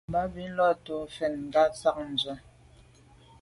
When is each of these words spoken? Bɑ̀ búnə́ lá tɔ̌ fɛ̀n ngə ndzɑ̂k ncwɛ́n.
Bɑ̀ 0.11 0.25
búnə́ 0.33 0.53
lá 0.57 0.67
tɔ̌ 0.85 0.97
fɛ̀n 1.15 1.33
ngə 1.47 1.61
ndzɑ̂k 1.71 1.97
ncwɛ́n. 2.11 2.39